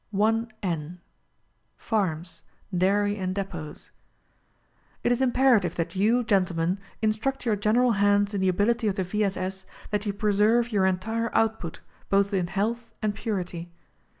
IN. 0.63 0.99
Farms— 1.77 2.41
Daii'y 2.75 3.19
and 3.19 3.35
Depots. 3.35 3.91
It 5.03 5.11
is 5.11 5.21
imperative 5.21 5.75
that 5.75 5.95
you, 5.95 6.23
gentlemen, 6.23 6.79
instruct 7.03 7.45
your 7.45 7.55
general 7.55 7.91
hands 7.91 8.33
in 8.33 8.41
the 8.41 8.49
ability 8.49 8.87
of 8.87 8.95
the 8.95 9.03
V. 9.03 9.23
S. 9.23 9.37
S. 9.37 9.67
that 9.91 10.07
you 10.07 10.13
preserve 10.13 10.71
your 10.71 10.87
entire 10.87 11.29
output, 11.37 11.81
both 12.09 12.33
in 12.33 12.47
health 12.47 12.89
and 13.03 13.13
purity. 13.13 13.69